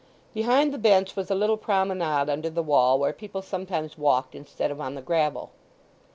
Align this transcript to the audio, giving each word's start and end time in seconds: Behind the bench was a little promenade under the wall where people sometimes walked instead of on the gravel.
Behind 0.33 0.73
the 0.73 0.79
bench 0.79 1.15
was 1.15 1.29
a 1.29 1.35
little 1.35 1.57
promenade 1.57 2.27
under 2.27 2.49
the 2.49 2.63
wall 2.63 2.97
where 2.97 3.13
people 3.13 3.43
sometimes 3.43 3.99
walked 3.99 4.33
instead 4.33 4.71
of 4.71 4.81
on 4.81 4.95
the 4.95 5.01
gravel. 5.03 5.51